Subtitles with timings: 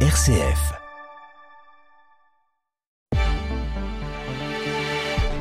[0.00, 0.85] RCF.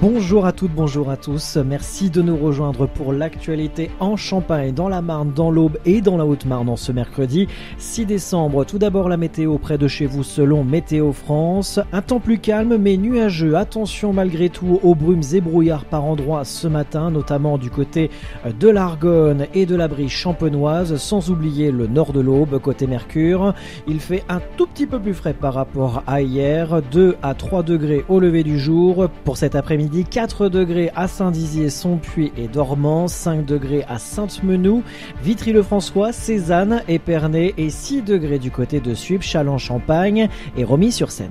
[0.01, 1.55] Bonjour à toutes, bonjour à tous.
[1.55, 6.17] Merci de nous rejoindre pour l'actualité en Champagne, dans la Marne, dans l'Aube et dans
[6.17, 7.47] la Haute-Marne en ce mercredi
[7.77, 8.65] 6 décembre.
[8.65, 11.79] Tout d'abord la météo près de chez vous selon Météo France.
[11.93, 13.55] Un temps plus calme mais nuageux.
[13.55, 18.11] Attention malgré tout aux brumes et brouillards par endroits ce matin, notamment du côté
[18.59, 23.53] de l'Argonne et de la brise champenoise, sans oublier le nord de l'Aube côté Mercure.
[23.87, 27.63] Il fait un tout petit peu plus frais par rapport à hier, 2 à 3
[27.63, 29.07] degrés au lever du jour.
[29.23, 34.83] Pour cet après-midi, 4 degrés à Saint-Dizier, Sonpuy et Dormant, 5 degrés à Sainte-Menou,
[35.23, 41.29] Vitry-le-François, Cézanne, Épernay et 6 degrés du côté de Suippes, Châlons-Champagne et Romilly-sur-Seine.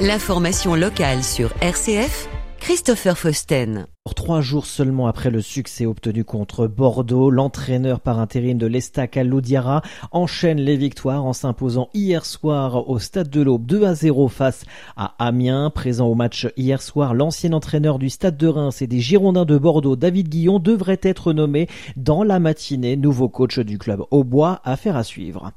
[0.00, 2.28] L'information locale sur RCF,
[2.58, 3.86] Christopher Fausten.
[4.14, 9.80] Trois jours seulement après le succès obtenu contre Bordeaux, l'entraîneur par intérim de l'Estac Loudiara
[10.12, 14.66] enchaîne les victoires en s'imposant hier soir au Stade de l'Aube 2 à 0 face
[14.98, 15.70] à Amiens.
[15.70, 19.56] Présent au match hier soir, l'ancien entraîneur du Stade de Reims et des Girondins de
[19.56, 24.60] Bordeaux, David Guillon, devrait être nommé dans la matinée nouveau coach du club au bois.
[24.64, 25.52] Affaire à suivre.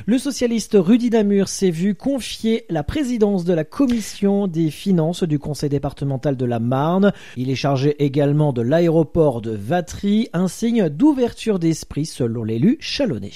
[0.06, 5.40] Le socialiste Rudy Damur s'est vu confier la présidence de la commission des finances du
[5.40, 7.14] conseil départemental de la Marne.
[7.38, 13.32] Il est chargé également de l'aéroport de Vatry, un signe d'ouverture d'esprit selon l'élu chalonnais.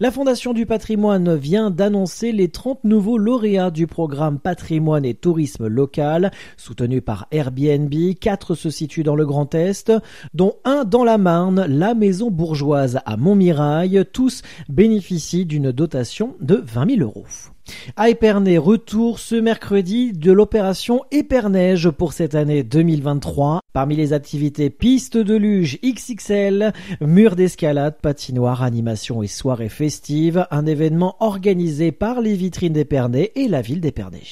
[0.00, 5.66] La Fondation du patrimoine vient d'annoncer les 30 nouveaux lauréats du programme Patrimoine et Tourisme
[5.66, 7.92] local, soutenu par Airbnb.
[8.20, 9.92] Quatre se situent dans le Grand Est,
[10.34, 14.04] dont un dans la Marne, la Maison Bourgeoise à Montmirail.
[14.12, 17.51] Tous bénéficient d'une dotation de 20 000 euros.
[17.96, 23.60] À Épernay, retour ce mercredi de l'opération Éperneige pour cette année 2023.
[23.72, 30.66] Parmi les activités pistes de luge XXL, murs d'escalade, patinoire, animation et soirée festive, un
[30.66, 34.22] événement organisé par les vitrines d'Épernay et la ville d'Épernay.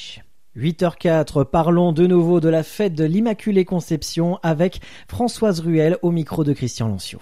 [0.56, 6.42] 8h04, parlons de nouveau de la fête de l'Immaculée Conception avec Françoise Ruel au micro
[6.42, 7.20] de Christian Lanciot.